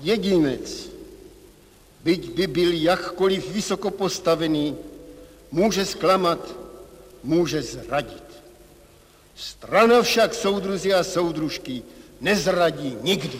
Jedinec, 0.01 0.92
byť 2.05 2.31
by 2.35 2.47
byl 2.47 2.73
jakkoliv 2.73 3.51
vysoko 3.51 3.91
postavený, 3.91 4.77
může 5.51 5.87
zklamat, 5.87 6.55
může 7.23 7.62
zradit. 7.62 8.23
Strana 9.37 10.03
však 10.03 10.35
soudruzi 10.35 10.95
a 10.95 11.05
soudružky 11.05 11.83
nezradí 12.21 12.97
nikdy. 13.03 13.38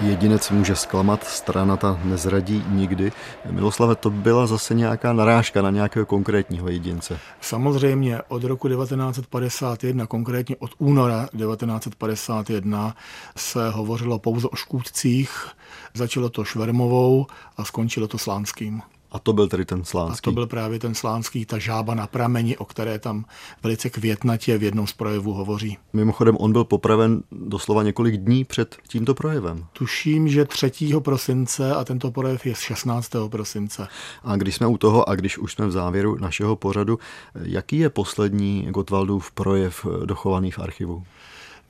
Jedinec 0.00 0.50
může 0.50 0.76
zklamat, 0.76 1.24
strana 1.24 1.76
ta 1.76 2.00
nezradí 2.04 2.64
nikdy. 2.68 3.12
Miloslave, 3.50 3.94
to 3.94 4.10
byla 4.10 4.46
zase 4.46 4.74
nějaká 4.74 5.12
narážka 5.12 5.62
na 5.62 5.70
nějakého 5.70 6.06
konkrétního 6.06 6.68
jedince. 6.68 7.18
Samozřejmě 7.40 8.20
od 8.28 8.44
roku 8.44 8.68
1951, 8.68 10.06
konkrétně 10.06 10.56
od 10.58 10.70
února 10.78 11.28
1951, 11.36 12.96
se 13.36 13.70
hovořilo 13.70 14.18
pouze 14.18 14.48
o 14.48 14.56
škůdcích. 14.56 15.48
Začalo 15.94 16.28
to 16.28 16.44
Švermovou 16.44 17.26
a 17.56 17.64
skončilo 17.64 18.08
to 18.08 18.18
Slánským. 18.18 18.82
A 19.12 19.18
to 19.18 19.32
byl 19.32 19.48
tedy 19.48 19.64
ten 19.64 19.84
slánský. 19.84 20.24
A 20.24 20.30
to 20.30 20.32
byl 20.32 20.46
právě 20.46 20.78
ten 20.78 20.94
slánský, 20.94 21.46
ta 21.46 21.58
žába 21.58 21.94
na 21.94 22.06
prameni, 22.06 22.56
o 22.56 22.64
které 22.64 22.98
tam 22.98 23.24
velice 23.62 23.90
květnatě 23.90 24.58
v 24.58 24.62
jednom 24.62 24.86
z 24.86 24.92
projevů 24.92 25.32
hovoří. 25.32 25.78
Mimochodem, 25.92 26.36
on 26.40 26.52
byl 26.52 26.64
popraven 26.64 27.22
doslova 27.32 27.82
několik 27.82 28.16
dní 28.16 28.44
před 28.44 28.76
tímto 28.88 29.14
projevem. 29.14 29.66
Tuším, 29.72 30.28
že 30.28 30.44
3. 30.44 30.70
prosince 30.98 31.74
a 31.74 31.84
tento 31.84 32.10
projev 32.10 32.46
je 32.46 32.54
z 32.54 32.58
16. 32.58 33.10
prosince. 33.28 33.88
A 34.24 34.36
když 34.36 34.54
jsme 34.54 34.66
u 34.66 34.78
toho 34.78 35.08
a 35.08 35.14
když 35.14 35.38
už 35.38 35.52
jsme 35.52 35.66
v 35.66 35.72
závěru 35.72 36.16
našeho 36.20 36.56
pořadu, 36.56 36.98
jaký 37.42 37.78
je 37.78 37.90
poslední 37.90 38.66
Gottwaldův 38.70 39.30
projev 39.30 39.86
dochovaný 40.04 40.50
v 40.50 40.58
archivu? 40.58 41.04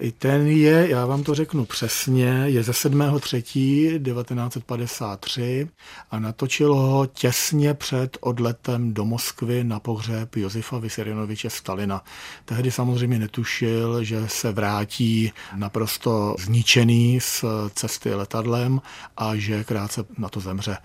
I 0.01 0.13
ten 0.13 0.47
je, 0.47 0.91
já 0.91 1.07
vám 1.07 1.23
to 1.23 1.35
řeknu 1.35 1.65
přesně, 1.65 2.43
je 2.47 2.63
ze 2.63 2.73
7.3.1953 2.73 5.69
a 6.11 6.19
natočil 6.19 6.75
ho 6.75 7.07
těsně 7.07 7.75
před 7.75 8.19
odletem 8.21 8.95
do 8.95 9.05
Moskvy 9.05 9.65
na 9.65 9.81
pohřeb 9.81 10.37
Josefa 10.37 10.79
Vysarionoviče 10.79 11.51
Stalina. 11.51 12.05
Tehdy 12.45 12.71
samozřejmě 12.71 13.19
netušil, 13.19 14.05
že 14.05 14.29
se 14.29 14.53
vrátí 14.53 15.33
naprosto 15.57 16.37
zničený 16.39 17.21
z 17.21 17.45
cesty 17.75 18.15
letadlem 18.15 18.81
a 19.17 19.37
že 19.37 19.65
krátce 19.65 20.05
na 20.19 20.29
to 20.29 20.41
zemře. 20.41 20.77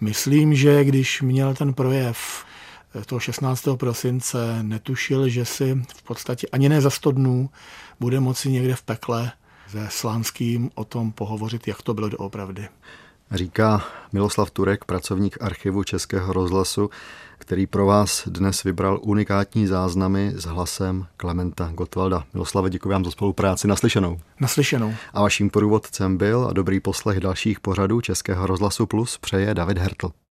Myslím, 0.00 0.54
že 0.54 0.84
když 0.84 1.22
měl 1.22 1.54
ten 1.54 1.74
projev 1.74 2.44
toho 3.06 3.20
16. 3.20 3.64
prosince 3.76 4.62
netušil, 4.62 5.28
že 5.28 5.44
si 5.44 5.82
v 5.96 6.02
podstatě 6.02 6.46
ani 6.52 6.68
ne 6.68 6.80
za 6.80 6.90
100 6.90 7.12
dnů 7.12 7.50
bude 8.00 8.20
moci 8.20 8.50
někde 8.50 8.74
v 8.74 8.82
pekle 8.82 9.32
se 9.74 9.88
Slánským 9.90 10.70
o 10.74 10.84
tom 10.84 11.12
pohovořit, 11.12 11.68
jak 11.68 11.82
to 11.82 11.94
bylo 11.94 12.08
doopravdy. 12.08 12.68
Říká 13.30 13.84
Miloslav 14.12 14.50
Turek, 14.50 14.84
pracovník 14.84 15.36
archivu 15.40 15.84
Českého 15.84 16.32
rozhlasu, 16.32 16.90
který 17.38 17.66
pro 17.66 17.86
vás 17.86 18.28
dnes 18.28 18.62
vybral 18.62 19.00
unikátní 19.02 19.66
záznamy 19.66 20.32
s 20.36 20.44
hlasem 20.44 21.06
Klementa 21.16 21.70
Gottwalda. 21.74 22.24
Miloslave, 22.34 22.70
děkuji 22.70 22.88
vám 22.88 23.04
za 23.04 23.10
spolupráci. 23.10 23.68
Naslyšenou. 23.68 24.20
Naslyšenou. 24.40 24.94
A 25.14 25.22
vaším 25.22 25.50
průvodcem 25.50 26.16
byl 26.16 26.46
a 26.50 26.52
dobrý 26.52 26.80
poslech 26.80 27.20
dalších 27.20 27.60
pořadů 27.60 28.00
Českého 28.00 28.46
rozhlasu 28.46 28.86
Plus 28.86 29.18
přeje 29.18 29.54
David 29.54 29.78
Hertl. 29.78 30.10